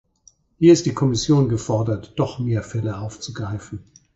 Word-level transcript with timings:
Hier 0.57 0.73
ist 0.73 0.87
die 0.87 0.95
Kommission 0.95 1.47
gefordert, 1.47 2.13
doch 2.17 2.39
mehr 2.39 2.63
Fälle 2.63 2.97
aufzugreifen. 2.97 3.83